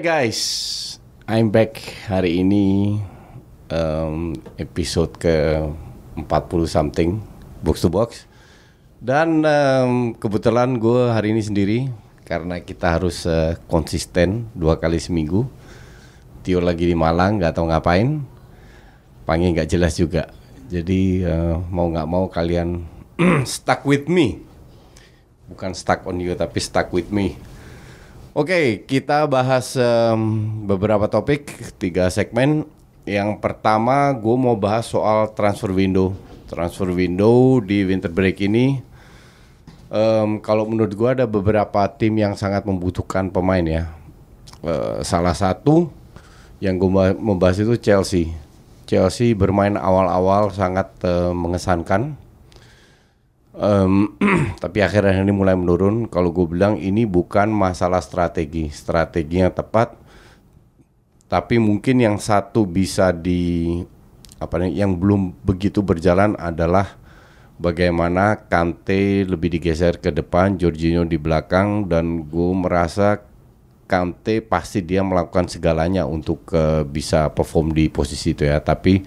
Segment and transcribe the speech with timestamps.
[0.00, 0.40] Hai guys,
[1.28, 1.76] I'm back
[2.08, 2.96] hari ini
[3.68, 5.60] um, episode ke
[6.16, 6.24] 40
[6.64, 7.20] something
[7.60, 8.24] box to box
[8.96, 11.78] dan um, kebetulan gue hari ini sendiri
[12.24, 15.44] karena kita harus uh, konsisten dua kali seminggu.
[16.48, 18.24] Tio lagi di Malang nggak tahu ngapain,
[19.28, 20.32] panggil nggak jelas juga.
[20.72, 22.88] Jadi uh, mau nggak mau kalian
[23.44, 24.40] stuck with me,
[25.52, 27.49] bukan stuck on you tapi stuck with me.
[28.30, 31.50] Oke, kita bahas um, beberapa topik,
[31.82, 32.62] tiga segmen.
[33.02, 36.14] Yang pertama, gue mau bahas soal transfer window.
[36.46, 38.78] Transfer window di winter break ini,
[39.90, 43.90] um, kalau menurut gue ada beberapa tim yang sangat membutuhkan pemain ya.
[44.62, 45.90] Uh, salah satu
[46.62, 48.30] yang gue membahas itu Chelsea.
[48.86, 52.14] Chelsea bermain awal-awal sangat uh, mengesankan
[53.50, 54.14] Um,
[54.62, 56.06] tapi akhirnya ini mulai menurun.
[56.06, 59.98] Kalau gue bilang ini bukan masalah strategi, strategi yang tepat.
[61.30, 63.78] Tapi mungkin yang satu bisa di
[64.42, 66.98] apa nih, yang belum begitu berjalan adalah
[67.60, 73.20] bagaimana Kante lebih digeser ke depan, Jorginho di belakang, dan gue merasa
[73.86, 78.58] Kante pasti dia melakukan segalanya untuk uh, bisa perform di posisi itu ya.
[78.58, 79.02] Tapi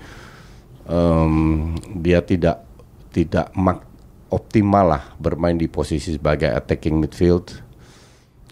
[0.88, 2.64] um, dia tidak
[3.12, 3.93] tidak mak
[4.34, 7.62] optimal lah bermain di posisi sebagai attacking midfield.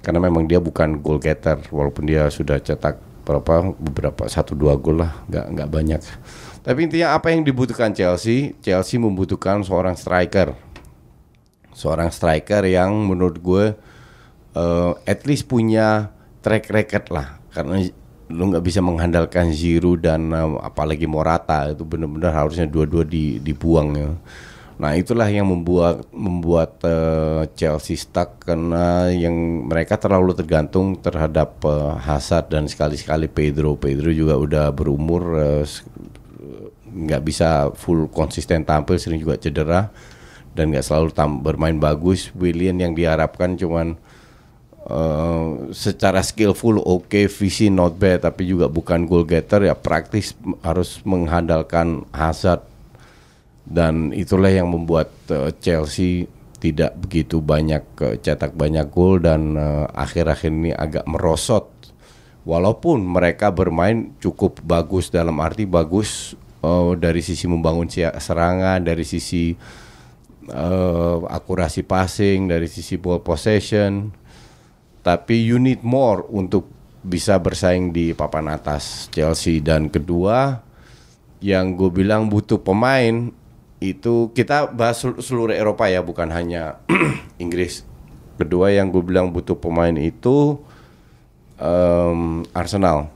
[0.01, 5.01] Karena memang dia bukan goal getter walaupun dia sudah cetak berapa beberapa satu dua gol
[5.01, 6.01] lah nggak nggak banyak.
[6.61, 8.53] Tapi intinya apa yang dibutuhkan Chelsea?
[8.61, 10.53] Chelsea membutuhkan seorang striker.
[11.73, 13.65] Seorang striker yang menurut gue
[14.57, 16.13] uh, at least punya
[16.45, 17.27] track record lah.
[17.53, 17.81] Karena
[18.31, 23.89] lu nggak bisa mengandalkan Giroud dan uh, apalagi Morata itu benar-benar harusnya dua-dua di, dibuang
[23.93, 24.09] ya
[24.81, 31.93] Nah itulah yang membuat membuat uh, Chelsea stuck karena yang mereka terlalu tergantung terhadap uh,
[32.01, 33.77] Hazard dan sekali-sekali Pedro.
[33.77, 35.37] Pedro juga udah berumur
[36.89, 39.93] nggak uh, bisa full konsisten tampil, sering juga cedera
[40.57, 42.33] dan nggak selalu tam bermain bagus.
[42.33, 44.01] William yang diharapkan cuman
[44.89, 50.33] uh, secara skillful oke, okay, visi not bad, tapi juga bukan goal getter ya praktis
[50.65, 52.70] harus mengandalkan Hazard
[53.65, 56.25] dan itulah yang membuat uh, Chelsea
[56.61, 61.69] tidak begitu banyak uh, cetak banyak gol dan uh, akhir-akhir ini agak merosot.
[62.41, 66.33] Walaupun mereka bermain cukup bagus dalam arti bagus
[66.65, 67.85] uh, dari sisi membangun
[68.17, 69.53] serangan dari sisi
[70.49, 74.09] uh, akurasi passing dari sisi ball possession.
[75.01, 76.69] Tapi you need more untuk
[77.01, 79.57] bisa bersaing di papan atas Chelsea.
[79.61, 80.61] Dan kedua
[81.41, 83.33] yang gue bilang butuh pemain
[83.81, 86.77] itu kita bahas seluruh Eropa ya bukan hanya
[87.43, 87.81] Inggris.
[88.37, 90.61] Kedua yang gue bilang butuh pemain itu
[91.57, 93.09] um, Arsenal.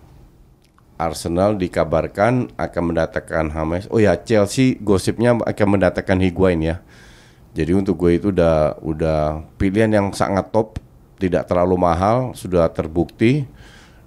[0.98, 3.86] Arsenal dikabarkan akan mendatangkan Hames.
[3.94, 6.81] Oh ya Chelsea gosipnya akan mendatangkan Higuain ya.
[7.54, 10.81] Jadi untuk gue itu udah udah pilihan yang sangat top,
[11.22, 13.48] tidak terlalu mahal, sudah terbukti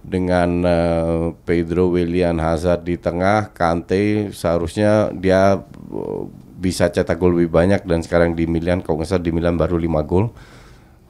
[0.05, 5.61] dengan uh, Pedro William Hazard di tengah, Kante seharusnya dia
[5.93, 6.25] uh,
[6.59, 9.79] bisa cetak gol lebih banyak dan sekarang di Milan kalau nggak salah di Milan baru
[9.79, 10.27] 5 gol.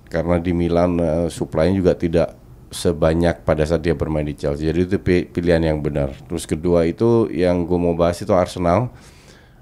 [0.09, 2.29] Karena di Milan uh, suplainya juga tidak
[2.69, 4.69] sebanyak pada saat dia bermain di Chelsea.
[4.69, 4.97] Jadi itu
[5.33, 6.13] pilihan yang benar.
[6.29, 8.93] Terus kedua itu yang gue mau bahas itu Arsenal.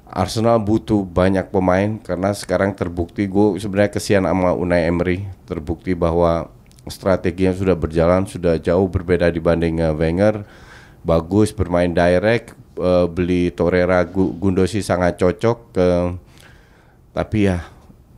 [0.07, 5.27] Arsenal butuh banyak pemain karena sekarang terbukti gue sebenarnya kesian sama Unai Emery.
[5.47, 6.51] Terbukti bahwa
[6.87, 10.47] strategi yang sudah berjalan sudah jauh berbeda dibanding uh, Wenger
[11.07, 15.87] bagus bermain direct uh, beli Torreira Gundosi sangat cocok ke
[17.15, 17.63] tapi ya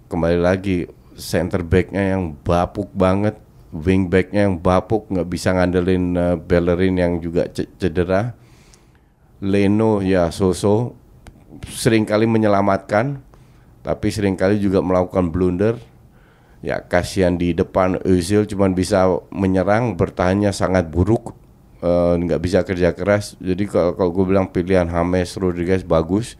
[0.08, 3.36] kembali lagi center backnya yang bapuk banget
[3.70, 8.32] wing backnya yang bapuk nggak bisa ngandelin uh, Bellerin yang juga cedera.
[9.38, 10.98] Leno ya so-so
[11.86, 13.22] kali menyelamatkan
[13.86, 15.78] tapi sering kali juga melakukan blunder.
[16.58, 21.30] Ya kasihan di depan Özil cuma bisa menyerang bertahannya sangat buruk.
[21.30, 21.37] Eh,
[21.78, 23.38] nggak uh, bisa kerja keras.
[23.38, 26.34] Jadi kalau, gue bilang pilihan James Rodriguez bagus.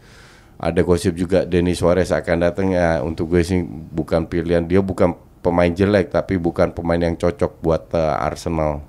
[0.59, 5.15] Ada gosip juga Denis Suarez akan datang ya untuk gue sih bukan pilihan dia bukan
[5.39, 8.83] pemain jelek tapi bukan pemain yang cocok buat uh, Arsenal.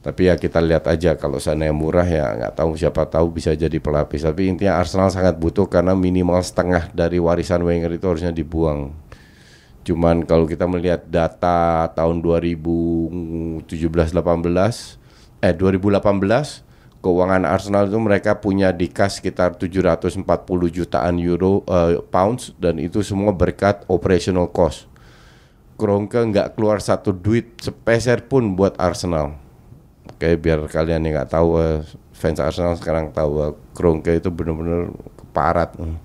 [0.00, 3.52] Tapi ya kita lihat aja kalau sana yang murah ya nggak tahu siapa tahu bisa
[3.52, 4.24] jadi pelapis.
[4.24, 8.96] Tapi intinya Arsenal sangat butuh karena minimal setengah dari warisan Wenger itu harusnya dibuang.
[9.84, 15.03] Cuman kalau kita melihat data tahun 2017-18
[15.44, 16.64] eh 2018
[17.04, 20.24] keuangan Arsenal itu mereka punya di kas sekitar 740
[20.72, 24.88] jutaan euro uh, pounds dan itu semua berkat operational cost.
[25.76, 29.44] Kroenke nggak keluar satu duit sepeser pun buat Arsenal
[30.04, 31.80] Oke, biar kalian yang nggak tahu uh,
[32.12, 35.72] fans Arsenal sekarang tahu uh, Kroenke itu benar-benar keparat.
[35.80, 35.96] Hmm.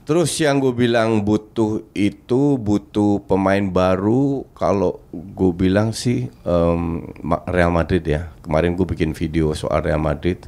[0.00, 4.42] Terus yang gue bilang butuh itu butuh pemain baru.
[4.56, 7.06] Kalau gue bilang sih um,
[7.46, 8.32] Real Madrid ya.
[8.42, 10.42] Kemarin gue bikin video soal Real Madrid.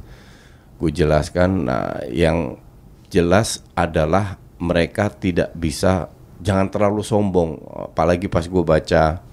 [0.81, 1.69] Gue jelaskan.
[1.69, 2.59] Nah, yang
[3.07, 6.11] jelas adalah mereka tidak bisa.
[6.43, 7.61] Jangan terlalu sombong.
[7.93, 9.23] Apalagi pas gue baca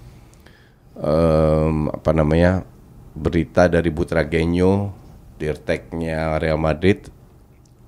[1.01, 2.63] um, apa namanya
[3.17, 4.95] berita dari Butragenio
[5.41, 7.09] dirteknya Real Madrid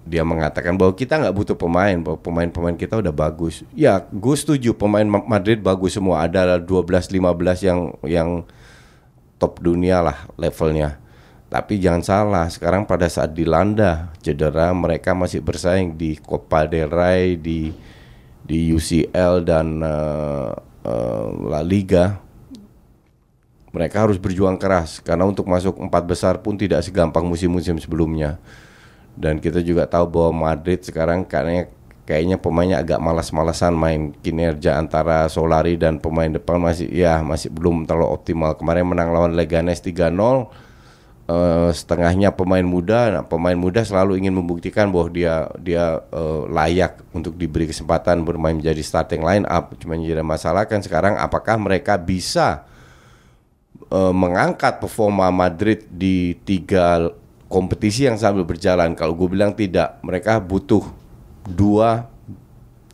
[0.03, 3.63] dia mengatakan bahwa kita nggak butuh pemain bahwa pemain-pemain kita udah bagus.
[3.71, 6.27] Ya gue setuju pemain Madrid bagus semua.
[6.27, 7.23] Ada 12-15
[7.63, 8.29] yang yang
[9.39, 10.99] top dunia lah levelnya.
[11.47, 17.39] Tapi jangan salah sekarang pada saat dilanda cedera mereka masih bersaing di Copa del Rey
[17.39, 17.71] di
[18.43, 20.51] di UCL dan uh,
[20.83, 22.19] uh, La Liga.
[23.73, 28.37] Mereka harus berjuang keras karena untuk masuk empat besar pun tidak segampang musim-musim sebelumnya.
[29.13, 31.69] Dan kita juga tahu bahwa Madrid sekarang kayaknya
[32.03, 37.87] kayaknya pemainnya agak malas-malasan main kinerja antara Solari dan pemain depan masih ya masih belum
[37.87, 38.59] terlalu optimal.
[38.59, 40.13] Kemarin menang lawan Leganes 3-0
[41.33, 43.13] uh, setengahnya pemain muda.
[43.13, 48.57] Nah, pemain muda selalu ingin membuktikan bahwa dia dia uh, layak untuk diberi kesempatan bermain
[48.59, 49.75] menjadi starting line up.
[49.79, 52.67] Cuma jadi masalah kan sekarang apakah mereka bisa
[53.89, 57.13] uh, mengangkat performa Madrid di tiga
[57.53, 58.97] kompetisi yang sambil berjalan.
[58.97, 60.89] Kalau gue bilang tidak, mereka butuh
[61.45, 62.09] dua,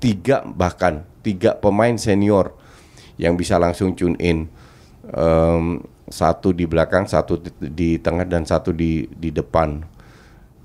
[0.02, 2.58] tiga bahkan tiga pemain senior
[3.14, 4.50] yang bisa langsung tune in.
[5.14, 9.86] Um, satu di belakang, satu di, di tengah dan satu di di depan.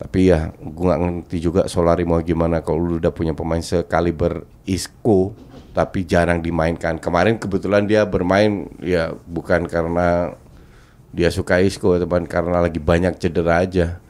[0.02, 4.42] Tapi ya, gue nggak ngerti juga Solari mau gimana kalau lu udah punya pemain sekaliber
[4.66, 5.38] Isco
[5.74, 6.98] tapi jarang dimainkan.
[6.98, 10.38] Kemarin kebetulan dia bermain ya bukan karena
[11.14, 14.02] dia suka Isco teman karena lagi banyak cedera aja.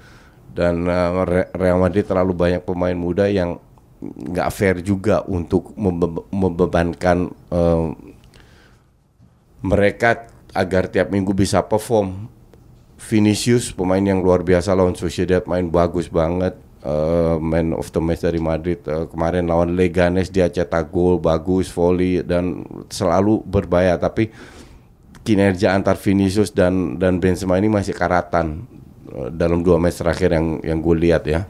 [0.54, 3.60] Dan uh, Real Madrid terlalu banyak pemain muda yang
[4.04, 7.92] nggak fair juga untuk membe membebankan uh,
[9.64, 12.32] mereka agar tiap minggu bisa perform.
[13.04, 16.56] Vinicius pemain yang luar biasa lawan Sociedad main bagus banget
[16.88, 21.72] uh, man of the match dari Madrid uh, kemarin lawan Leganes dia cetak gol bagus
[21.72, 24.30] volley dan selalu berbahaya tapi
[25.24, 28.68] kinerja antar Vinicius dan dan Benzema ini masih karatan
[29.10, 31.48] uh, dalam dua match terakhir yang yang gue lihat ya.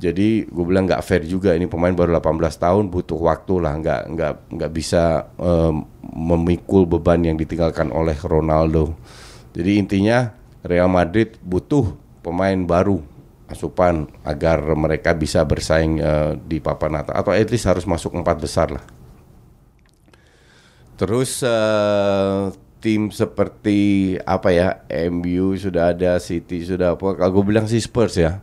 [0.00, 4.02] Jadi gue bilang nggak fair juga ini pemain baru 18 tahun butuh waktu lah nggak
[4.16, 8.96] nggak nggak bisa um, memikul beban yang ditinggalkan oleh Ronaldo.
[9.52, 10.32] Jadi intinya
[10.64, 11.92] Real Madrid butuh
[12.24, 13.04] pemain baru
[13.52, 17.20] asupan agar mereka bisa bersaing uh, di papan atas.
[17.20, 18.84] Atau at least harus masuk empat besar lah.
[20.96, 22.48] Terus uh,
[22.80, 24.68] tim seperti apa ya
[25.12, 28.40] MU sudah ada City sudah apa kalau gue bilang sih Spurs ya.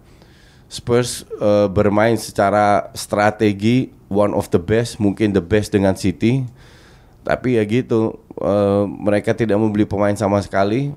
[0.69, 6.45] Spurs uh, bermain secara strategi one of the best mungkin the best dengan City.
[7.25, 10.93] Tapi ya gitu uh, mereka tidak membeli pemain sama sekali.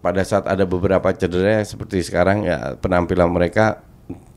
[0.00, 3.82] Pada saat ada beberapa cedera seperti sekarang ya penampilan mereka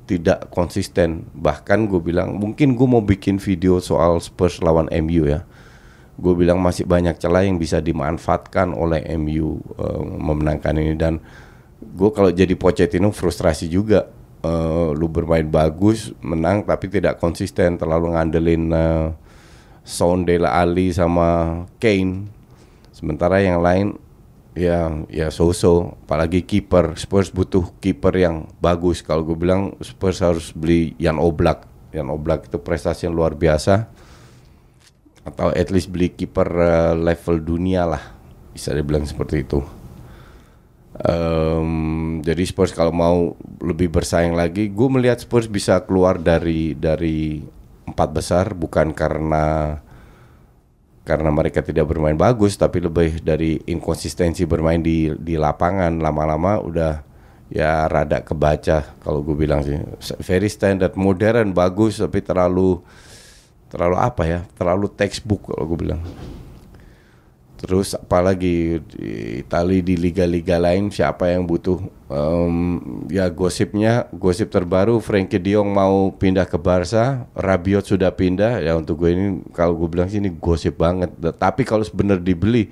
[0.10, 1.30] tidak konsisten.
[1.38, 5.46] Bahkan gue bilang mungkin gue mau bikin video soal Spurs lawan MU ya
[6.20, 10.94] gue bilang masih banyak celah yang bisa dimanfaatkan oleh MU uh, eh, memenangkan ini.
[11.00, 11.24] Dan
[11.80, 14.12] gue kalau jadi Pochettino frustrasi juga.
[14.40, 17.80] Uh, lu bermain bagus menang tapi tidak konsisten.
[17.80, 19.08] Terlalu ngandelin uh,
[19.84, 22.28] Son Dela Ali sama Kane.
[22.96, 23.96] Sementara yang lain
[24.56, 25.96] ya ya so-so.
[26.08, 26.96] Apalagi kiper.
[26.96, 29.04] Spurs butuh kiper yang bagus.
[29.04, 31.68] Kalau gue bilang Spurs harus beli Jan Oblak.
[31.92, 33.99] Jan Oblak itu prestasi yang luar biasa
[35.30, 38.04] atau at least beli kiper uh, level dunia lah
[38.54, 39.62] bisa dibilang seperti itu.
[41.00, 47.40] Um, jadi Spurs kalau mau lebih bersaing lagi gue melihat Spurs bisa keluar dari dari
[47.88, 49.80] empat besar bukan karena
[51.08, 56.04] karena mereka tidak bermain bagus tapi lebih dari inkonsistensi bermain di di lapangan.
[56.04, 56.94] Lama-lama udah
[57.50, 59.80] ya rada kebaca kalau gue bilang sih.
[60.22, 62.84] Very standard modern bagus tapi terlalu
[63.70, 64.40] terlalu apa ya?
[64.58, 66.02] Terlalu textbook kalau gue bilang.
[67.60, 71.76] Terus apalagi di Itali di liga-liga lain siapa yang butuh
[72.08, 72.80] um,
[73.12, 78.64] ya gosipnya gosip terbaru Frankie De Jong mau pindah ke Barca Rabiot sudah pindah.
[78.64, 81.12] Ya untuk gue ini kalau gue bilang sih ini gosip banget.
[81.20, 82.72] Tapi kalau sebenar dibeli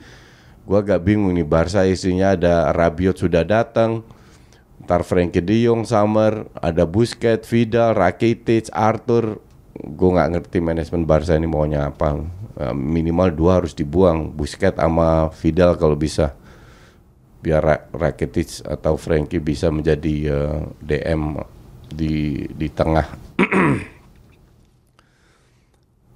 [0.64, 1.44] gue agak bingung nih.
[1.44, 4.08] Barca isinya ada Rabiot sudah datang
[4.88, 9.44] ntar Frankie De Jong Summer ada Busquets Vidal Rakitic Arthur
[9.78, 12.18] gue nggak ngerti manajemen Barca ini maunya apa.
[12.58, 16.34] Eh, minimal dua harus dibuang Busquets sama Vidal kalau bisa.
[17.38, 17.62] Biar
[17.94, 21.38] Rakitic atau Frankie bisa menjadi uh, eh, DM
[21.94, 23.06] di di tengah.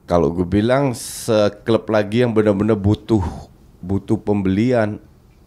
[0.09, 3.23] Kalau gue bilang seklub lagi yang benar-benar butuh
[3.79, 4.99] butuh pembelian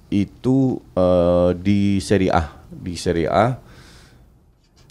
[0.09, 2.65] itu uh, di Serie A.
[2.71, 3.61] Di Serie A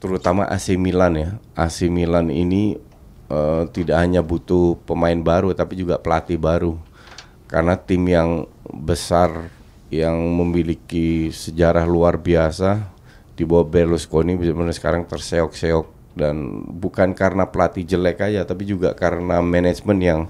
[0.03, 1.29] terutama AC Milan ya.
[1.55, 2.75] AC Milan ini
[3.33, 6.77] uh, tidak hanya butuh pemain baru tapi juga pelatih baru.
[7.49, 9.49] Karena tim yang besar
[9.93, 12.81] yang memiliki sejarah luar biasa
[13.37, 15.89] di bawah Berlusconi benar-benar sekarang terseok-seok.
[16.13, 20.21] Dan bukan karena pelatih jelek aja tapi juga karena manajemen yang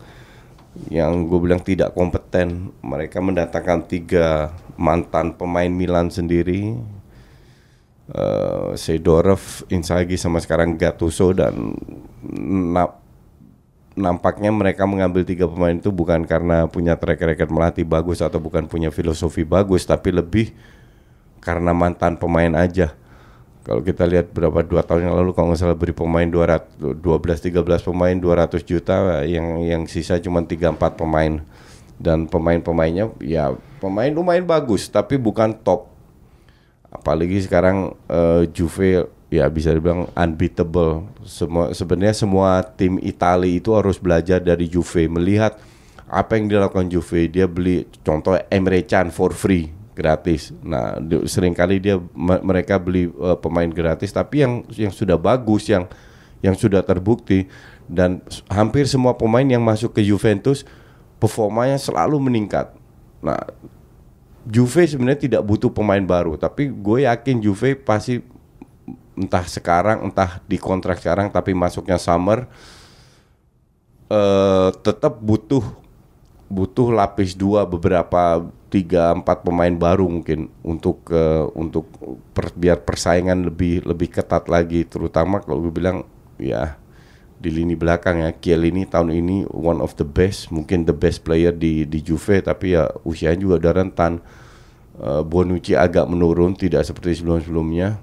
[0.88, 2.72] yang gue bilang tidak kompeten.
[2.79, 6.75] Mereka mendatangkan tiga mantan pemain Milan sendiri
[8.12, 11.77] uh, Sedorov, Inzaghi sama sekarang Gattuso dan
[12.74, 12.91] na
[13.93, 18.65] nampaknya mereka mengambil tiga pemain itu bukan karena punya track record melatih bagus atau bukan
[18.65, 20.50] punya filosofi bagus tapi lebih
[21.38, 22.98] karena mantan pemain aja.
[23.63, 27.00] Kalau kita lihat berapa dua tahun yang lalu kalau nggak salah beri pemain 200 12
[27.00, 31.39] 13 pemain 200 juta yang yang sisa cuma 3 4 pemain
[31.95, 35.93] dan pemain-pemainnya ya pemain lumayan bagus tapi bukan top
[36.94, 41.10] apalagi sekarang uh, Juve ya bisa dibilang unbeatable.
[41.26, 45.58] Semua sebenarnya semua tim Italia itu harus belajar dari Juve melihat
[46.06, 47.26] apa yang dilakukan Juve.
[47.26, 50.54] Dia beli contoh Emre Can for free gratis.
[50.62, 55.90] Nah, sering kali dia mereka beli uh, pemain gratis tapi yang yang sudah bagus yang
[56.46, 57.48] yang sudah terbukti
[57.90, 58.20] dan
[58.52, 60.68] hampir semua pemain yang masuk ke Juventus
[61.18, 62.76] performanya selalu meningkat.
[63.24, 63.40] Nah,
[64.44, 68.20] Juve sebenarnya tidak butuh pemain baru, tapi gue yakin Juve pasti
[69.16, 72.50] entah sekarang, entah di kontrak sekarang, tapi masuknya summer,
[74.12, 75.64] uh, tetap butuh
[76.52, 81.90] butuh lapis dua beberapa tiga empat pemain baru mungkin untuk uh, untuk
[82.36, 86.04] per, biar persaingan lebih lebih ketat lagi, terutama kalau gue bilang
[86.36, 86.78] ya
[87.44, 88.32] di lini belakang ya.
[88.32, 92.80] Chiellini tahun ini one of the best mungkin the best player di di Juve tapi
[92.80, 94.24] ya usianya juga udah rentan.
[94.94, 97.98] Uh, Bonucci agak menurun tidak seperti sebelum-sebelumnya.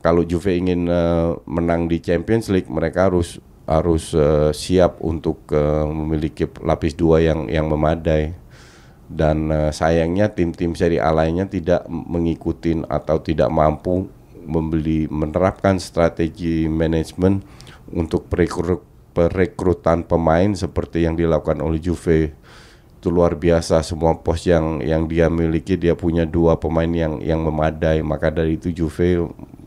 [0.00, 5.84] Kalau Juve ingin uh, menang di Champions League mereka harus harus uh, siap untuk uh,
[5.90, 8.32] memiliki lapis dua yang yang memadai.
[9.10, 14.06] Dan uh, sayangnya tim-tim seri A lainnya tidak mengikuti atau tidak mampu
[14.46, 17.42] membeli menerapkan strategi manajemen
[17.94, 18.82] untuk perekrut,
[19.12, 22.34] perekrutan pemain seperti yang dilakukan oleh Juve.
[23.00, 27.40] Itu luar biasa semua pos yang yang dia miliki dia punya dua pemain yang yang
[27.40, 28.04] memadai.
[28.04, 29.24] Maka dari itu Juve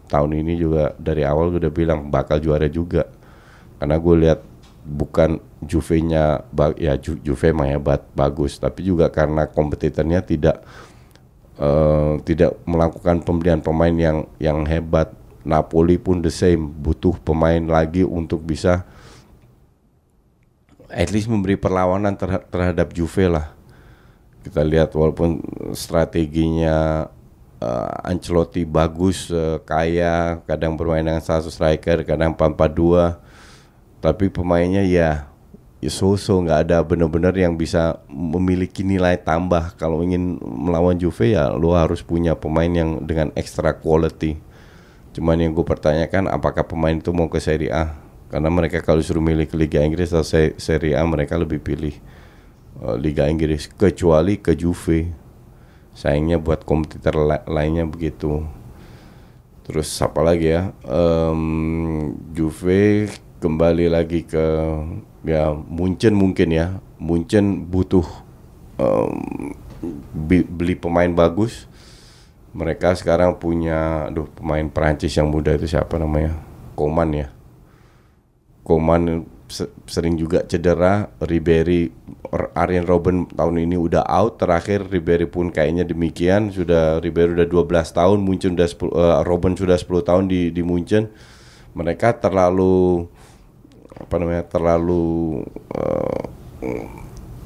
[0.08, 3.10] tahun ini juga dari awal udah bilang bakal juara juga.
[3.82, 4.40] Karena gue lihat
[4.84, 6.44] bukan Juve-nya
[6.76, 8.60] ya Ju, Juve mah hebat bagus.
[8.62, 10.62] Tapi juga karena kompetitornya tidak
[11.58, 15.10] uh, tidak melakukan pembelian pemain yang yang hebat
[15.44, 18.88] Napoli pun the same butuh pemain lagi untuk bisa
[20.88, 22.16] at least memberi perlawanan
[22.50, 23.52] terhadap Juve lah.
[24.44, 25.40] Kita lihat walaupun
[25.72, 27.08] strateginya
[27.64, 33.20] uh, Ancelotti bagus, uh, kaya, kadang bermain dengan satu striker, kadang 4-4-2.
[34.04, 35.34] Tapi pemainnya ya
[35.84, 41.52] ya so-so nggak ada benar-benar yang bisa memiliki nilai tambah kalau ingin melawan Juve ya
[41.52, 44.40] lo harus punya pemain yang dengan extra quality
[45.14, 47.94] Cuman yang gue pertanyakan apakah pemain itu mau ke Serie A?
[48.34, 50.26] Karena mereka kalau suruh milih ke Liga Inggris atau
[50.58, 51.94] Serie A mereka lebih pilih
[52.82, 55.14] uh, Liga Inggris kecuali ke Juve.
[55.94, 58.42] Sayangnya buat kompetitor la lainnya begitu.
[59.70, 60.74] Terus apa lagi ya?
[60.82, 64.46] Um, Juve kembali lagi ke
[65.30, 66.82] ya Munchen mungkin ya.
[66.98, 68.10] Munchen butuh
[68.82, 69.54] um,
[70.50, 71.70] beli pemain bagus
[72.54, 76.38] mereka sekarang punya aduh pemain Perancis yang muda itu siapa namanya?
[76.78, 77.28] Koman ya.
[78.62, 79.26] Koman
[79.90, 81.10] sering juga cedera.
[81.18, 81.90] Ribery
[82.54, 84.38] Arjen Robben tahun ini udah out.
[84.38, 86.54] Terakhir Ribery pun kayaknya demikian.
[86.54, 90.62] Sudah Ribery udah 12 tahun Munchen udah 10, uh, Robben sudah 10 tahun di di
[90.62, 91.10] Munchen.
[91.74, 93.10] Mereka terlalu
[93.94, 95.42] apa namanya terlalu
[95.74, 96.22] uh,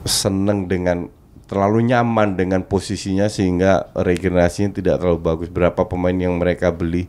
[0.04, 1.12] seneng dengan
[1.48, 5.50] terlalu nyaman dengan posisinya sehingga regenerasinya tidak terlalu bagus.
[5.50, 7.08] Berapa pemain yang mereka beli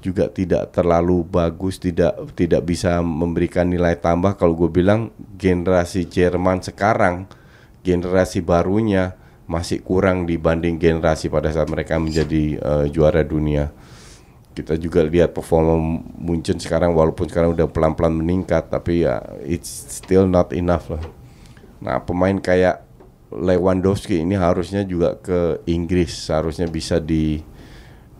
[0.00, 4.40] juga tidak terlalu bagus, tidak tidak bisa memberikan nilai tambah.
[4.40, 7.28] Kalau gue bilang generasi Jerman sekarang,
[7.84, 9.12] generasi barunya
[9.46, 13.70] masih kurang dibanding generasi pada saat mereka menjadi uh, juara dunia.
[14.56, 15.76] Kita juga lihat performa
[16.16, 19.68] Munchen sekarang walaupun sekarang udah pelan-pelan meningkat, tapi ya it's
[20.00, 21.04] still not enough lah.
[21.84, 22.85] Nah pemain kayak
[23.34, 27.42] Lewandowski ini harusnya juga ke Inggris seharusnya bisa di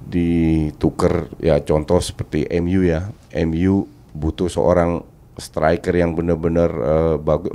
[0.07, 3.11] ditukar ya contoh seperti MU ya.
[3.47, 5.03] MU butuh seorang
[5.37, 7.53] striker yang benar-benar uh, bagus.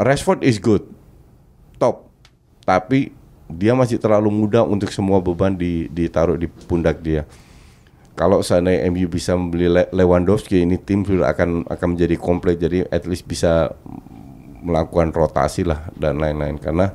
[0.00, 0.86] Rashford is good
[1.76, 2.08] top.
[2.64, 3.12] Tapi
[3.50, 7.28] dia masih terlalu muda untuk semua beban di, ditaruh di pundak dia.
[8.14, 12.62] Kalau seandainya MU bisa membeli Lewandowski ini tim sudah akan akan menjadi komplit.
[12.62, 13.74] Jadi at least bisa
[14.64, 16.56] melakukan rotasi lah dan lain-lain.
[16.56, 16.88] Karena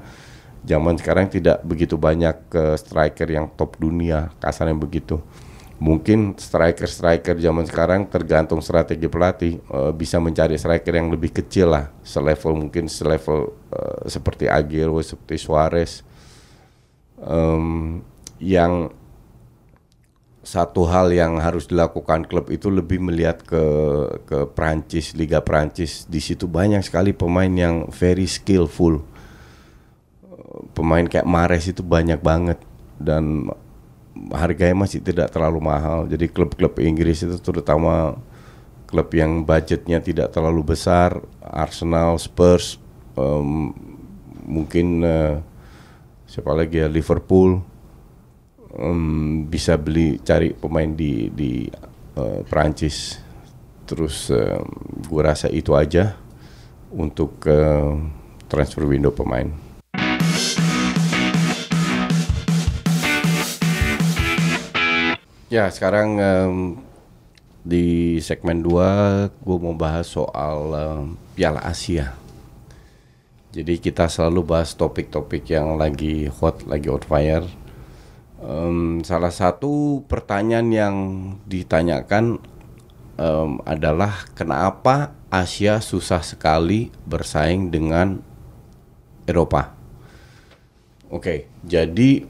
[0.66, 5.22] zaman sekarang tidak begitu banyak ke striker yang top dunia kasarnya begitu.
[5.80, 11.88] Mungkin striker-striker zaman sekarang tergantung strategi pelatih uh, bisa mencari striker yang lebih kecil lah
[12.04, 16.04] selevel mungkin selevel uh, seperti Aguero seperti Suarez.
[17.16, 18.04] Um,
[18.44, 18.92] yang
[20.50, 23.64] satu hal yang harus dilakukan klub itu lebih melihat ke
[24.26, 29.06] ke Prancis Liga Prancis di situ banyak sekali pemain yang very skillful.
[30.74, 32.58] Pemain kayak Mares itu banyak banget
[32.98, 33.54] dan
[34.34, 36.10] harganya masih tidak terlalu mahal.
[36.10, 38.18] Jadi klub-klub Inggris itu terutama
[38.90, 42.82] klub yang budgetnya tidak terlalu besar Arsenal Spurs
[43.14, 43.70] um,
[44.50, 45.46] mungkin uh,
[46.26, 47.62] siapa lagi ya Liverpool
[48.76, 51.66] um, bisa beli cari pemain di di
[52.20, 53.18] uh, Prancis
[53.90, 54.62] terus uh,
[55.10, 56.14] gue rasa itu aja
[56.94, 57.98] untuk uh,
[58.46, 59.50] transfer window pemain.
[65.50, 66.58] Ya sekarang um,
[67.66, 72.14] di segmen 2 gue mau bahas soal um, Piala Asia.
[73.50, 77.50] Jadi kita selalu bahas topik-topik yang lagi hot, lagi on fire
[78.40, 80.96] Um, salah satu pertanyaan yang
[81.44, 82.40] ditanyakan
[83.20, 88.24] um, adalah kenapa Asia susah sekali bersaing dengan
[89.28, 89.76] Eropa.
[91.12, 92.24] Oke, okay, jadi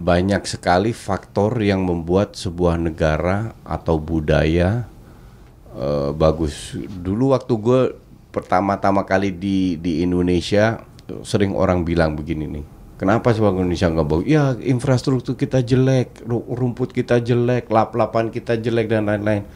[0.00, 4.88] banyak sekali faktor yang membuat sebuah negara atau budaya
[5.76, 6.72] uh, bagus.
[6.88, 7.80] Dulu waktu gue
[8.32, 10.80] pertama-tama kali di di Indonesia
[11.20, 14.26] sering orang bilang begini nih Kenapa sepak Indonesia nggak bagus?
[14.26, 19.46] Ya infrastruktur kita jelek, rumput kita jelek, lap-lapan kita jelek dan lain-lain.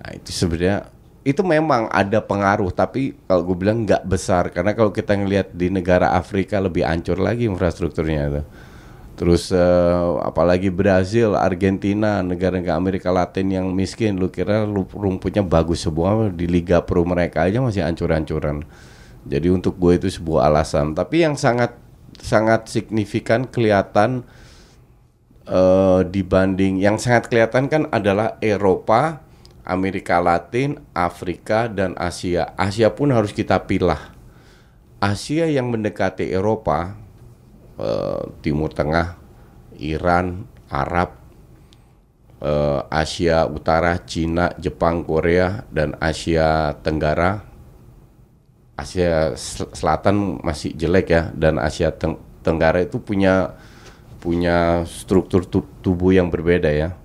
[0.00, 0.86] Nah, itu sebenarnya
[1.26, 5.66] itu memang ada pengaruh, tapi kalau gue bilang nggak besar karena kalau kita ngelihat di
[5.68, 8.42] negara Afrika lebih ancur lagi infrastrukturnya itu.
[9.18, 14.64] Terus uh, apalagi Brazil, Argentina, negara-negara Amerika Latin yang miskin, lu kira
[14.96, 18.64] rumputnya bagus semua di Liga Pro mereka aja masih ancur-ancuran.
[19.28, 20.96] Jadi untuk gue itu sebuah alasan.
[20.96, 21.89] Tapi yang sangat
[22.20, 24.22] sangat signifikan kelihatan
[25.48, 29.24] uh, dibanding yang sangat kelihatan kan adalah Eropa,
[29.66, 32.54] Amerika Latin, Afrika dan Asia.
[32.54, 34.14] Asia pun harus kita pilah.
[35.00, 36.94] Asia yang mendekati Eropa,
[37.80, 39.16] uh, Timur Tengah,
[39.80, 41.16] Iran, Arab,
[42.44, 47.49] uh, Asia Utara, Cina, Jepang, Korea dan Asia Tenggara
[48.80, 49.36] Asia
[49.76, 53.52] Selatan masih jelek ya dan Asia Teng Tenggara itu punya
[54.20, 55.44] punya struktur
[55.84, 56.96] tubuh yang berbeda ya.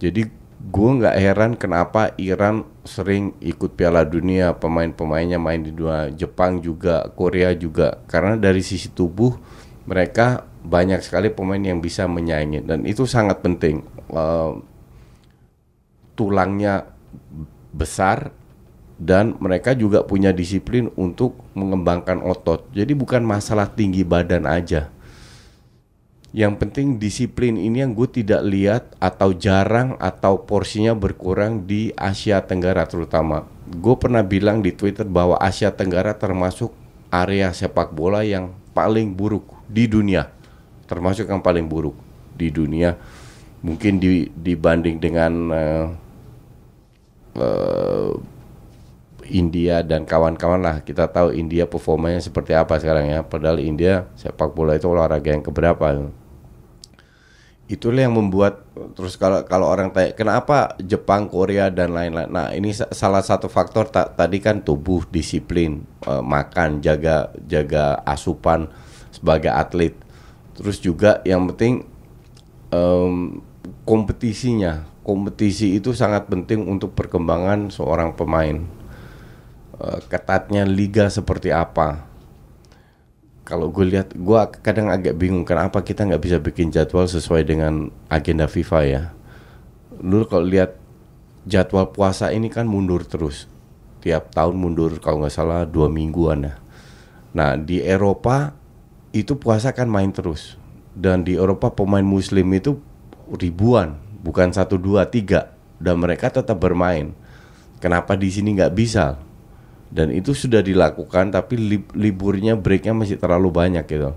[0.00, 0.24] Jadi
[0.64, 7.04] gue nggak heran kenapa Iran sering ikut Piala Dunia pemain-pemainnya main di dua Jepang juga
[7.12, 9.36] Korea juga karena dari sisi tubuh
[9.84, 14.56] mereka banyak sekali pemain yang bisa menyaingi dan itu sangat penting uh,
[16.16, 16.88] tulangnya
[17.68, 18.32] besar
[18.94, 22.70] dan mereka juga punya disiplin untuk mengembangkan otot.
[22.70, 24.90] Jadi bukan masalah tinggi badan aja.
[26.34, 32.42] Yang penting disiplin ini yang gue tidak lihat atau jarang atau porsinya berkurang di Asia
[32.42, 33.46] Tenggara terutama.
[33.70, 36.74] Gue pernah bilang di Twitter bahwa Asia Tenggara termasuk
[37.14, 40.26] area sepak bola yang paling buruk di dunia.
[40.90, 41.94] Termasuk yang paling buruk
[42.34, 42.98] di dunia.
[43.62, 45.86] Mungkin di, dibanding dengan uh,
[47.38, 48.10] uh,
[49.30, 54.52] India dan kawan-kawan lah kita tahu India performanya seperti apa sekarang ya padahal India sepak
[54.52, 56.12] bola itu olahraga yang keberapa
[57.64, 62.28] itulah yang membuat terus kalau kalau orang tanya kenapa Jepang, Korea dan lain-lain.
[62.28, 68.68] Nah, ini salah satu faktor ta tadi kan tubuh, disiplin, uh, makan, jaga jaga asupan
[69.08, 69.96] sebagai atlet.
[70.54, 71.88] Terus juga yang penting
[72.68, 73.40] um,
[73.88, 74.92] kompetisinya.
[75.04, 78.64] Kompetisi itu sangat penting untuk perkembangan seorang pemain.
[79.84, 82.14] Uh, ketatnya liga seperti apa?
[83.44, 87.92] kalau gue lihat gue kadang agak bingung kenapa kita nggak bisa bikin jadwal sesuai dengan
[88.08, 89.02] agenda FIFA ya?
[90.00, 90.80] Dulu kalau lihat
[91.44, 93.46] jadwal puasa ini kan mundur terus.
[94.00, 96.54] Tiap tahun mundur kalau nggak salah dua mingguan ya.
[97.36, 98.56] Nah di Eropa
[99.12, 100.56] itu puasa kan main terus.
[100.96, 102.80] Dan di Eropa pemain Muslim itu
[103.28, 105.52] ribuan bukan satu dua tiga.
[105.76, 107.12] Dan mereka tetap bermain.
[107.76, 109.20] Kenapa di sini nggak bisa
[109.94, 114.10] dan itu sudah dilakukan tapi li liburnya breaknya masih terlalu banyak gitu.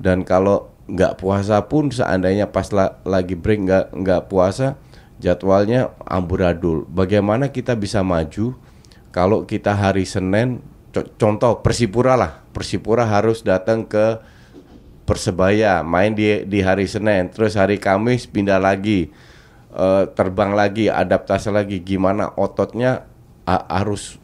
[0.00, 4.80] Dan kalau nggak puasa pun seandainya pas la lagi break nggak nggak puasa
[5.20, 6.88] jadwalnya amburadul.
[6.88, 8.56] Bagaimana kita bisa maju
[9.12, 12.40] kalau kita hari Senin co contoh Persipura lah.
[12.56, 14.32] Persipura harus datang ke
[15.04, 17.28] Persebaya main di di hari Senin.
[17.28, 19.12] Terus hari Kamis pindah lagi
[19.76, 21.84] uh, terbang lagi adaptasi lagi.
[21.84, 23.04] Gimana ototnya
[23.44, 24.23] harus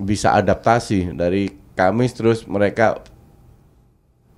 [0.00, 3.00] bisa adaptasi dari Kamis terus mereka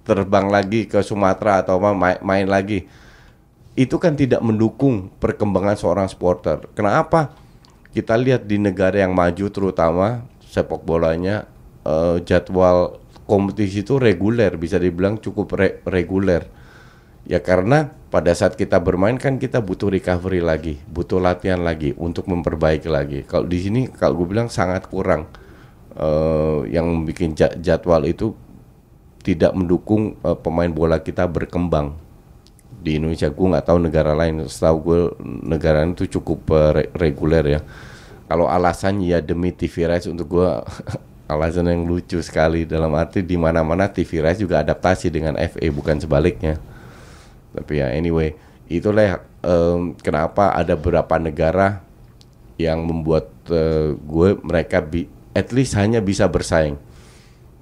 [0.02, 2.86] terbang lagi ke Sumatera atau main, main lagi
[3.72, 6.68] itu kan tidak mendukung perkembangan seorang supporter.
[6.76, 7.32] Kenapa?
[7.92, 11.48] Kita lihat di negara yang maju terutama sepak bolanya
[11.88, 16.44] uh, jadwal kompetisi itu reguler bisa dibilang cukup re reguler.
[17.22, 22.28] Ya karena pada saat kita bermain kan kita butuh recovery lagi, butuh latihan lagi untuk
[22.28, 23.24] memperbaiki lagi.
[23.24, 25.30] Kalau di sini kalau gue bilang sangat kurang
[25.96, 28.32] uh, yang bikin jadwal itu
[29.22, 31.94] tidak mendukung uh, pemain bola kita berkembang
[32.82, 33.30] di Indonesia.
[33.30, 34.44] Gue nggak tahu negara lain.
[34.50, 35.00] Setahu gue
[35.46, 37.60] negara itu cukup uh, re reguler ya.
[38.26, 40.48] Kalau alasan ya demi TV rights untuk gue
[41.32, 45.96] alasan yang lucu sekali dalam arti di mana-mana TV rights juga adaptasi dengan FA bukan
[46.02, 46.58] sebaliknya.
[47.52, 48.32] Tapi ya anyway,
[48.66, 51.84] itulah um, kenapa ada beberapa negara
[52.56, 56.76] yang membuat uh, gue mereka bi at least hanya bisa bersaing.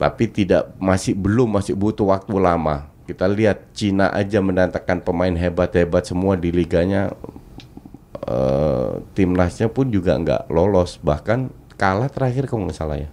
[0.01, 2.89] Tapi tidak masih belum masih butuh waktu lama.
[3.05, 7.13] Kita lihat Cina aja mendatangkan pemain hebat-hebat semua di liganya.
[8.21, 11.49] Uh, timnasnya pun juga nggak lolos bahkan
[11.81, 13.11] kalah terakhir kalau nggak salah ya.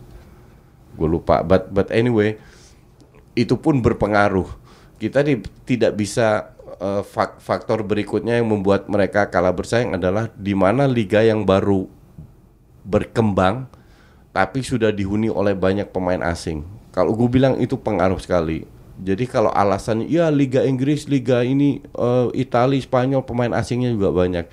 [0.96, 1.41] Gue lupa.
[1.41, 2.38] But but anyway
[3.38, 4.50] itu pun berpengaruh.
[4.98, 7.06] Kita di, tidak bisa uh,
[7.38, 11.86] faktor berikutnya yang membuat mereka kalah bersaing adalah di mana liga yang baru
[12.88, 13.70] berkembang
[14.38, 16.62] tapi sudah dihuni oleh banyak pemain asing.
[16.93, 18.69] Kalau gue bilang itu pengaruh sekali.
[19.02, 24.45] Jadi kalau alasan ya Liga Inggris, Liga ini uh, Italia, Spanyol pemain asingnya juga banyak.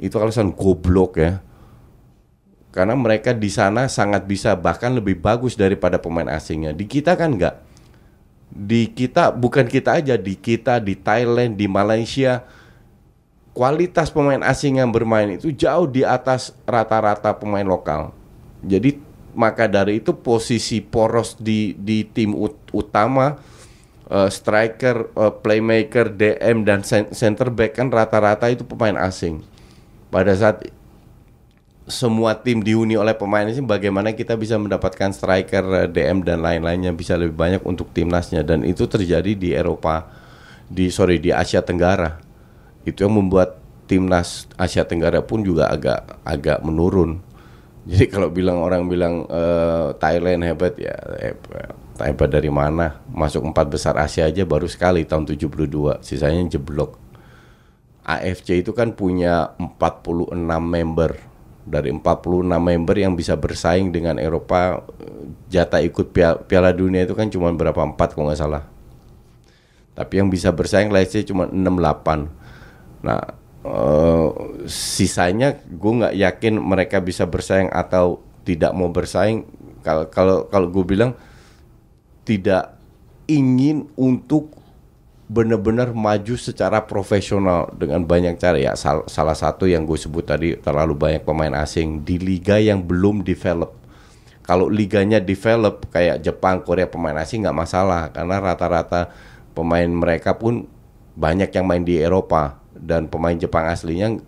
[0.00, 1.44] Itu alasan goblok ya.
[2.72, 6.72] Karena mereka di sana sangat bisa bahkan lebih bagus daripada pemain asingnya.
[6.72, 7.60] Di kita kan enggak.
[8.48, 12.40] Di kita bukan kita aja, di kita di Thailand, di Malaysia
[13.52, 18.16] kualitas pemain asing yang bermain itu jauh di atas rata-rata pemain lokal.
[18.64, 19.05] Jadi
[19.36, 23.36] maka dari itu posisi poros di di tim ut utama
[24.10, 29.42] uh, striker, uh, playmaker, DM dan center back kan rata-rata itu pemain asing.
[30.08, 30.70] Pada saat
[31.86, 36.90] semua tim dihuni oleh pemain asing, bagaimana kita bisa mendapatkan striker, eh, DM dan lain-lainnya
[36.90, 40.10] bisa lebih banyak untuk timnasnya dan itu terjadi di Eropa,
[40.66, 42.18] di sorry di Asia Tenggara.
[42.82, 47.22] Itu yang membuat timnas Asia Tenggara pun juga agak agak menurun
[47.86, 51.70] jadi kalau bilang orang bilang uh, Thailand hebat ya hebat.
[52.02, 52.98] hebat dari mana?
[53.08, 56.98] Masuk empat besar Asia aja baru sekali tahun 72, sisanya jeblok.
[58.02, 61.14] AFC itu kan punya 46 member.
[61.66, 64.86] Dari 46 member yang bisa bersaing dengan Eropa
[65.50, 68.62] jatah ikut piala, piala dunia itu kan cuma berapa empat kalau nggak salah.
[69.94, 72.30] Tapi yang bisa bersaing let's say cuma 68.
[73.02, 73.22] Nah,
[73.66, 74.30] uh,
[74.70, 79.42] sisanya gue nggak yakin mereka bisa bersaing atau tidak mau bersaing.
[79.82, 81.18] Kalau kalau kalau gue bilang
[82.22, 82.78] tidak
[83.26, 84.54] ingin untuk
[85.26, 88.58] benar-benar maju secara profesional dengan banyak cara.
[88.58, 92.86] Ya sal salah satu yang gue sebut tadi terlalu banyak pemain asing di liga yang
[92.86, 93.74] belum develop.
[94.46, 98.14] Kalau liganya develop kayak Jepang Korea pemain asing nggak masalah.
[98.14, 99.10] Karena rata-rata
[99.58, 100.70] pemain mereka pun
[101.18, 104.20] banyak yang main di Eropa dan pemain Jepang aslinya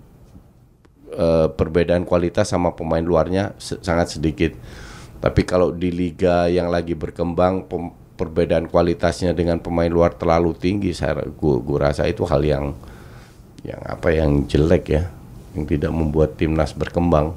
[1.14, 4.56] uh, perbedaan kualitas sama pemain luarnya se sangat sedikit.
[5.18, 7.66] Tapi kalau di liga yang lagi berkembang
[8.14, 12.74] perbedaan kualitasnya dengan pemain luar terlalu tinggi, saya gua, gua rasa itu hal yang
[13.66, 15.10] yang apa yang jelek ya,
[15.58, 17.34] yang tidak membuat timnas berkembang.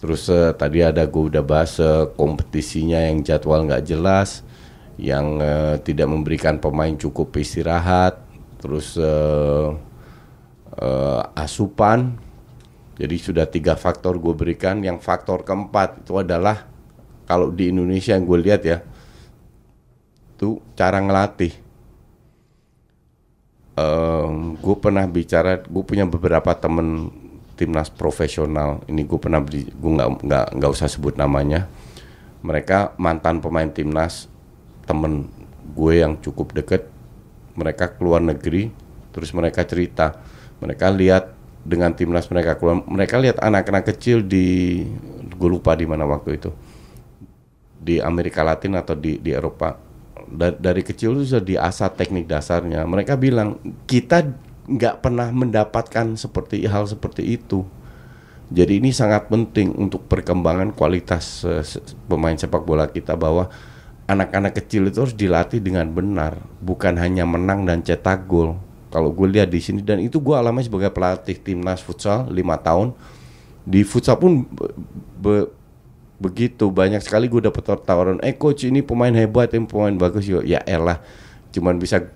[0.00, 4.42] Terus uh, tadi ada gue udah bahas uh, kompetisinya yang jadwal nggak jelas,
[4.98, 8.18] yang uh, tidak memberikan pemain cukup istirahat,
[8.58, 9.76] terus uh,
[10.78, 12.16] uh, asupan.
[12.96, 14.78] Jadi sudah tiga faktor gue berikan.
[14.84, 16.68] Yang faktor keempat itu adalah
[17.26, 18.78] kalau di Indonesia yang gue lihat ya,
[20.36, 21.54] tuh cara ngelatih.
[23.72, 27.08] Um, gue pernah bicara, gue punya beberapa temen
[27.56, 28.84] timnas profesional.
[28.84, 31.66] Ini gue pernah gue nggak nggak nggak usah sebut namanya.
[32.44, 34.28] Mereka mantan pemain timnas,
[34.84, 35.32] temen
[35.72, 36.90] gue yang cukup deket.
[37.56, 38.68] Mereka keluar negeri,
[39.12, 40.20] terus mereka cerita,
[40.62, 41.34] mereka lihat
[41.66, 44.82] dengan timnas mereka keluar, mereka lihat anak-anak kecil di,
[45.34, 46.50] gue lupa di mana waktu itu,
[47.82, 49.74] di Amerika Latin atau di di Eropa.
[50.32, 52.86] Dari, dari kecil itu sudah diasah teknik dasarnya.
[52.86, 53.58] Mereka bilang
[53.90, 54.22] kita
[54.70, 57.66] nggak pernah mendapatkan seperti hal seperti itu.
[58.52, 61.64] Jadi ini sangat penting untuk perkembangan kualitas uh,
[62.06, 63.48] pemain sepak bola kita bahwa
[64.04, 68.60] anak-anak kecil itu harus dilatih dengan benar, bukan hanya menang dan cetak gol.
[68.92, 72.92] Kalau gue lihat di sini dan itu gue alami sebagai pelatih timnas futsal lima tahun
[73.64, 74.66] di futsal pun be,
[75.16, 75.34] be,
[76.20, 80.62] begitu banyak sekali gue dapat tawaran, eh coach ini pemain hebat, ini pemain bagus ya
[80.68, 81.02] elah,
[81.50, 82.12] cuman bisa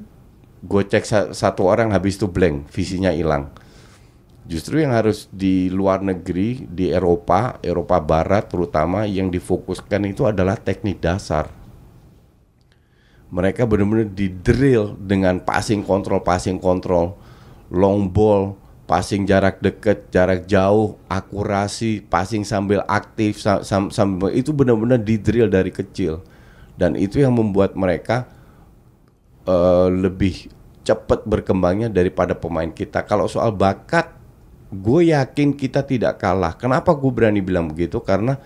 [0.62, 3.50] gue cek satu orang habis itu blank, visinya hilang.
[4.46, 10.54] Justru yang harus di luar negeri, di Eropa, Eropa Barat terutama yang difokuskan itu adalah
[10.54, 11.50] teknik dasar.
[13.36, 17.12] Mereka benar-benar di drill dengan passing control, passing control,
[17.68, 18.56] long ball,
[18.88, 25.52] passing jarak dekat, jarak jauh, akurasi, passing sambil aktif, sam sambil itu benar-benar di drill
[25.52, 26.24] dari kecil.
[26.80, 28.24] Dan itu yang membuat mereka
[29.44, 30.48] uh, lebih
[30.86, 33.04] cepat berkembangnya daripada pemain kita.
[33.04, 34.16] Kalau soal bakat,
[34.70, 36.54] gue yakin kita tidak kalah.
[36.54, 37.98] Kenapa gue berani bilang begitu?
[38.00, 38.38] Karena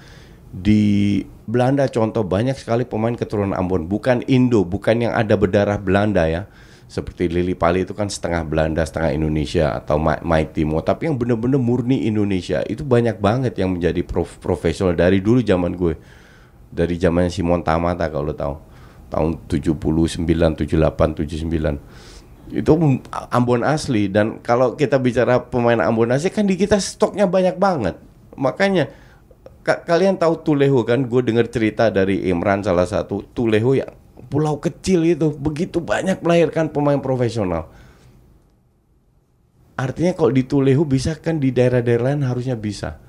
[0.50, 6.26] di Belanda contoh banyak sekali pemain keturunan Ambon, bukan Indo, bukan yang ada berdarah Belanda
[6.26, 6.50] ya.
[6.90, 11.62] Seperti Lili Pali itu kan setengah Belanda, setengah Indonesia atau Mike Timo, tapi yang benar-benar
[11.62, 15.94] murni Indonesia itu banyak banget yang menjadi prof profesional dari dulu zaman gue.
[16.70, 18.54] Dari zaman Simon Tamata kalau tahu.
[19.10, 19.74] Tahun 79,
[20.26, 21.78] 78, 79
[22.50, 22.72] itu
[23.30, 27.94] Ambon asli dan kalau kita bicara pemain Ambon asli kan di kita stoknya banyak banget
[28.34, 28.90] makanya
[29.60, 31.06] ka kalian tahu Tuleho kan?
[31.06, 33.92] Gue dengar cerita dari Imran salah satu Tuleho yang
[34.30, 37.66] pulau kecil itu begitu banyak melahirkan pemain profesional.
[39.80, 43.00] Artinya kalau di Tuleho bisa kan di daerah-daerah lain harusnya bisa.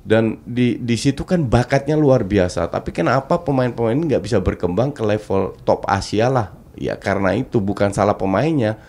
[0.00, 2.66] Dan di di situ kan bakatnya luar biasa.
[2.66, 6.50] Tapi kenapa pemain-pemain ini nggak bisa berkembang ke level top Asia lah?
[6.74, 8.80] Ya karena itu bukan salah pemainnya.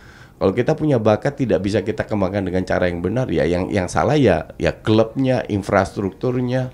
[0.41, 3.29] Kalau kita punya bakat tidak bisa kita kembangkan dengan cara yang benar.
[3.29, 6.73] Ya yang yang salah ya ya klubnya, infrastrukturnya.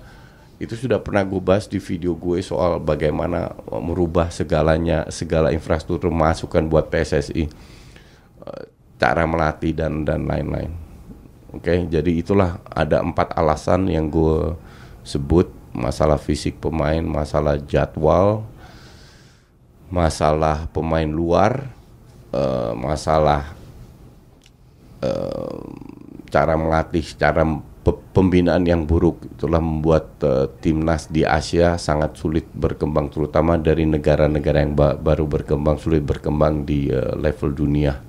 [0.58, 6.66] Itu sudah pernah gue bahas di video gue soal bagaimana merubah segalanya, segala infrastruktur masukan
[6.66, 7.46] buat PSSI.
[7.46, 8.64] Eh,
[8.98, 10.74] cara melatih dan dan lain-lain.
[11.54, 14.52] Oke, jadi itulah ada empat alasan yang gue
[15.06, 18.44] sebut masalah fisik pemain, masalah jadwal,
[19.88, 21.72] masalah pemain luar,
[22.36, 23.56] uh, masalah
[25.00, 25.56] uh,
[26.28, 27.46] cara melatih, cara
[27.92, 34.64] pembinaan yang buruk itulah membuat uh, timnas di Asia sangat sulit berkembang terutama dari negara-negara
[34.64, 38.02] yang ba baru berkembang sulit berkembang di uh, level dunia.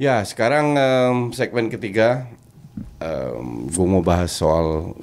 [0.00, 2.24] Ya, sekarang um, segmen ketiga
[3.04, 4.96] um, gue mau bahas soal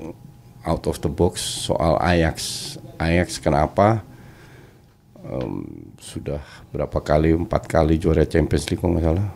[0.66, 2.76] out of the box soal Ajax.
[2.98, 4.02] Ajax kenapa
[5.22, 9.28] um, sudah berapa kali empat kali juara Champions League kalau nggak salah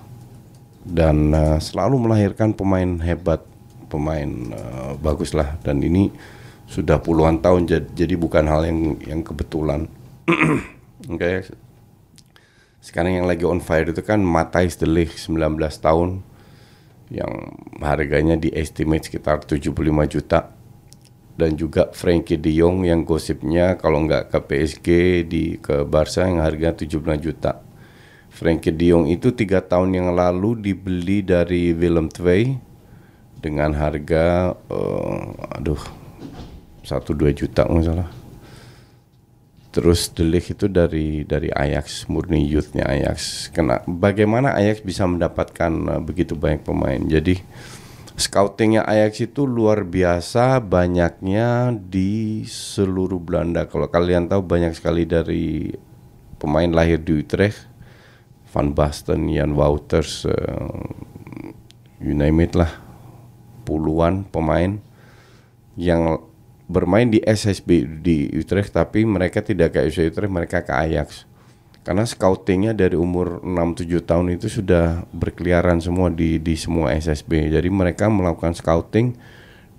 [0.81, 3.45] dan uh, selalu melahirkan pemain hebat,
[3.89, 6.09] pemain uh, bagus lah dan ini
[6.65, 9.85] sudah puluhan tahun jadi, jadi bukan hal yang yang kebetulan.
[11.11, 11.17] Oke.
[11.17, 11.35] Okay.
[12.81, 16.25] Sekarang yang lagi on fire itu kan Matthijs de Ligt 19 tahun
[17.13, 17.29] yang
[17.77, 19.69] harganya di estimate sekitar 75
[20.09, 20.49] juta
[21.41, 24.87] dan juga Frankie De Jong yang gosipnya kalau nggak ke PSG
[25.25, 27.57] di ke Barca yang harga 17 juta.
[28.29, 32.61] Frankie De Jong itu tiga tahun yang lalu dibeli dari Willem II
[33.41, 35.81] dengan harga uh, aduh
[36.85, 38.09] satu dua juta nggak salah.
[39.71, 43.49] Terus Delik itu dari dari Ajax murni youthnya Ajax.
[43.49, 47.01] Kena bagaimana Ajax bisa mendapatkan uh, begitu banyak pemain?
[47.01, 47.39] Jadi
[48.21, 53.65] scoutingnya Ajax itu luar biasa banyaknya di seluruh Belanda.
[53.65, 55.73] Kalau kalian tahu banyak sekali dari
[56.37, 57.65] pemain lahir di Utrecht,
[58.53, 60.85] Van Basten, Jan Wouters, uh,
[61.97, 62.69] you name it lah,
[63.65, 64.77] puluhan pemain
[65.73, 66.21] yang
[66.69, 71.25] bermain di SSB di Utrecht tapi mereka tidak ke Utrecht, mereka ke Ajax.
[71.81, 77.49] Karena scoutingnya dari umur 6-7 tahun itu sudah berkeliaran semua di di semua SSB.
[77.49, 79.17] Jadi mereka melakukan scouting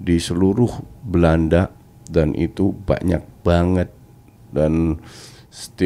[0.03, 1.71] di seluruh Belanda
[2.11, 3.95] dan itu banyak banget
[4.51, 4.99] dan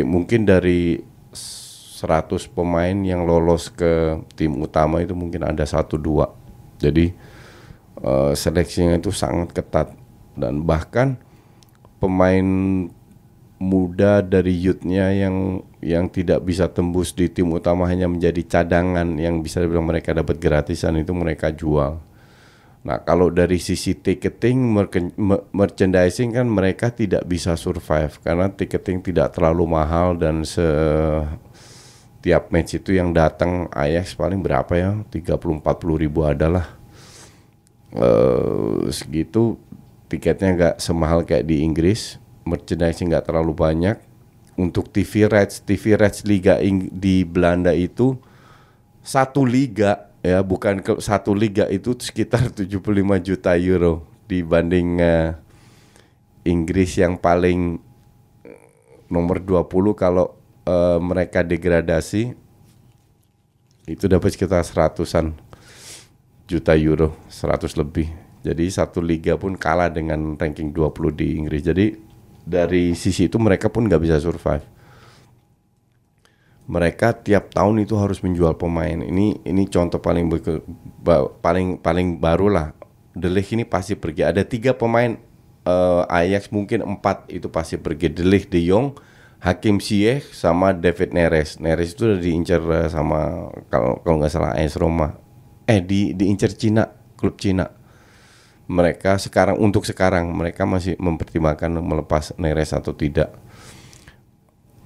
[0.08, 1.04] mungkin dari
[1.36, 6.32] 100 pemain yang lolos ke tim utama itu mungkin ada satu dua.
[6.80, 7.12] Jadi
[8.00, 9.92] uh, seleksinya itu sangat ketat
[10.36, 11.16] dan bahkan
[12.00, 12.44] pemain
[13.56, 19.44] muda dari youthnya yang yang tidak bisa tembus di tim utama hanya menjadi cadangan yang
[19.44, 22.00] bisa dibilang mereka dapat gratisan itu mereka jual.
[22.86, 24.56] Nah kalau dari sisi ticketing
[25.50, 31.34] merchandising kan mereka tidak bisa survive karena ticketing tidak terlalu mahal dan setiap
[32.54, 36.78] match itu yang datang Ajax paling berapa ya 30-40 ribu adalah
[37.90, 39.58] uh, segitu
[40.06, 43.98] tiketnya nggak semahal kayak di Inggris merchandising nggak terlalu banyak.
[44.56, 46.56] Untuk TV rights, TV rights liga
[46.92, 48.16] di Belanda itu
[49.04, 52.80] satu liga ya, bukan ke satu liga itu sekitar 75
[53.22, 55.36] juta euro dibanding uh,
[56.42, 57.78] Inggris yang paling
[58.42, 58.58] eh,
[59.06, 60.34] nomor 20 kalau
[60.66, 62.34] uh, mereka degradasi
[63.86, 65.30] itu dapat sekitar seratusan
[66.46, 68.10] juta euro, 100 lebih.
[68.42, 71.62] Jadi satu liga pun kalah dengan ranking 20 di Inggris.
[71.66, 71.86] Jadi
[72.46, 74.62] dari sisi itu mereka pun nggak bisa survive.
[76.66, 79.02] Mereka tiap tahun itu harus menjual pemain.
[79.02, 82.68] Ini ini contoh paling be, paling paling baru lah.
[83.18, 84.22] The ini pasti pergi.
[84.26, 85.18] Ada tiga pemain
[85.66, 88.10] uh, Ajax mungkin empat itu pasti pergi.
[88.10, 88.98] The De Jong,
[89.42, 91.58] Hakim Ziyech sama David Neres.
[91.62, 95.18] Neres itu udah diincar uh, sama kalau kalau nggak salah AS Roma.
[95.70, 97.85] Eh di diincar Cina, klub Cina
[98.66, 103.30] mereka sekarang untuk sekarang mereka masih mempertimbangkan melepas Neres atau tidak.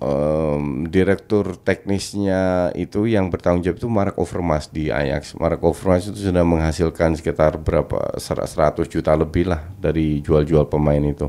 [0.01, 5.37] Um, direktur teknisnya itu yang bertanggung jawab itu Mark Overmars di Ajax.
[5.37, 11.29] Mark Overmars itu sudah menghasilkan sekitar berapa 100 juta lebih lah dari jual-jual pemain itu.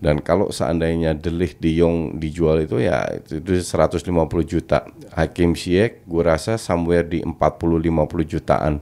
[0.00, 4.06] Dan kalau seandainya Delik di Jong dijual itu ya itu, itu 150
[4.46, 4.86] juta.
[5.12, 8.80] Hakim Ziyech gue rasa somewhere di 40 50 jutaan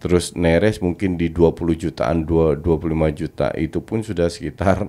[0.00, 2.64] Terus Neres mungkin di 20 jutaan, 25
[3.12, 4.88] juta itu pun sudah sekitar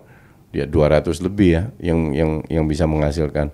[0.56, 3.52] ya 200 lebih ya yang yang yang bisa menghasilkan.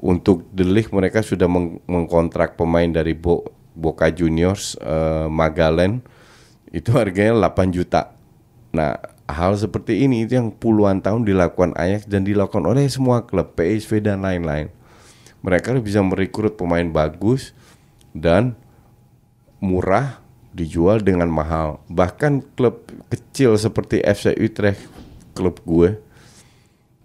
[0.00, 3.44] Untuk Delik mereka sudah meng mengkontrak pemain dari Bo
[3.76, 6.00] Boca Juniors uh, Magalen
[6.72, 8.16] itu harganya 8 juta.
[8.72, 8.96] Nah,
[9.28, 14.00] hal seperti ini itu yang puluhan tahun dilakukan Ajax dan dilakukan oleh semua klub PSV
[14.00, 14.72] dan lain-lain.
[15.44, 17.52] Mereka bisa merekrut pemain bagus
[18.16, 18.56] dan
[19.60, 20.23] murah
[20.54, 21.82] dijual dengan mahal.
[21.90, 24.86] Bahkan klub kecil seperti FC Utrecht,
[25.34, 25.98] klub gue,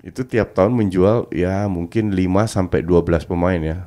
[0.05, 3.77] itu tiap tahun menjual ya mungkin 5 sampai 12 pemain ya.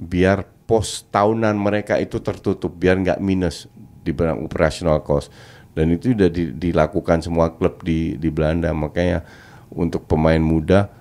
[0.00, 3.66] Biar pos tahunan mereka itu tertutup, biar nggak minus
[4.06, 5.28] di operational cost.
[5.74, 8.70] Dan itu sudah di, dilakukan semua klub di di Belanda.
[8.70, 9.26] Makanya
[9.70, 10.99] untuk pemain muda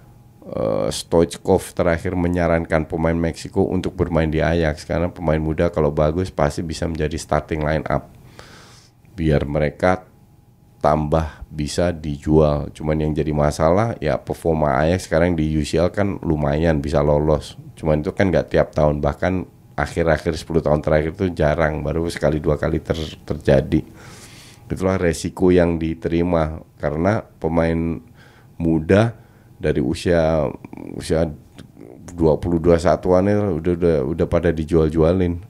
[0.54, 6.34] uh, Stoichkov terakhir menyarankan pemain Meksiko untuk bermain di Ajax karena pemain muda kalau bagus
[6.34, 8.10] pasti bisa menjadi starting line up
[9.14, 10.08] biar mereka
[10.80, 12.72] tambah bisa dijual.
[12.72, 17.60] Cuman yang jadi masalah ya performa Ajax sekarang di UCL kan lumayan bisa lolos.
[17.76, 19.44] Cuman itu kan nggak tiap tahun bahkan
[19.76, 23.84] akhir-akhir 10 tahun terakhir itu jarang baru sekali dua kali ter terjadi.
[24.70, 28.00] Itulah resiko yang diterima karena pemain
[28.60, 29.29] muda
[29.60, 30.48] dari usia
[30.96, 31.28] usia
[32.16, 33.28] 22 satuan
[33.60, 35.44] udah udah udah pada dijual-jualin.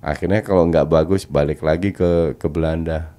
[0.00, 3.12] Akhirnya kalau nggak bagus balik lagi ke ke Belanda.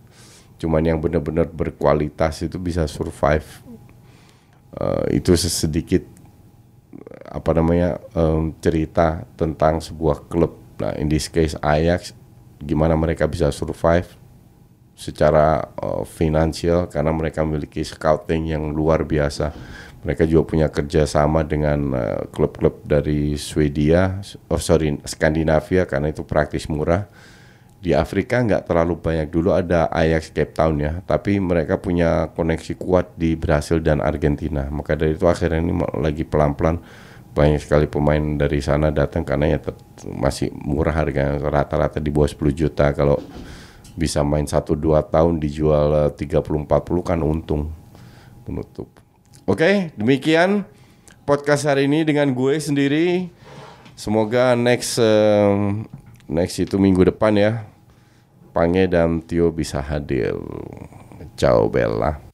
[0.58, 3.46] Cuman yang benar-benar berkualitas itu bisa survive.
[4.78, 6.06] Uh, itu sedikit
[7.28, 10.58] apa namanya um, cerita tentang sebuah klub.
[10.78, 12.14] Nah, in this case Ajax
[12.62, 14.18] gimana mereka bisa survive
[14.98, 19.54] secara uh, finansial karena mereka memiliki scouting yang luar biasa
[20.08, 26.24] mereka juga punya kerjasama dengan eh, klub-klub uh, dari Swedia, oh sorry Skandinavia karena itu
[26.24, 27.12] praktis murah.
[27.84, 32.80] Di Afrika nggak terlalu banyak dulu ada Ajax Cape Town ya, tapi mereka punya koneksi
[32.80, 34.72] kuat di Brasil dan Argentina.
[34.72, 36.80] Maka dari itu akhirnya ini lagi pelan-pelan
[37.36, 39.60] banyak sekali pemain dari sana datang karena ya
[40.08, 43.20] masih murah harga rata-rata di bawah 10 juta kalau
[43.94, 46.66] bisa main 1 2 tahun dijual 30 eh, 40
[47.04, 47.70] kan untung
[48.48, 49.07] penutup.
[49.48, 50.68] Oke, demikian
[51.24, 53.32] podcast hari ini dengan gue sendiri
[53.98, 55.90] Semoga next um,
[56.30, 57.66] next itu minggu depan ya.
[58.54, 60.38] Pange dan Tio bisa hadir.
[61.34, 62.27] Ciao Bella.